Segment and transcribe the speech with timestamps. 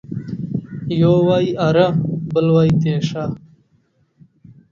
[0.99, 1.87] يو وايي اره،
[2.33, 3.23] بل وايي تېشه.